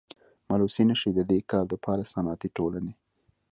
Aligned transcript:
ملوثي 0.49 0.83
نشي 0.89 1.09
ددي 1.17 1.39
کار 1.51 1.65
دپاره 1.73 2.03
صنعتي 2.13 2.49
ټولني. 2.57 2.93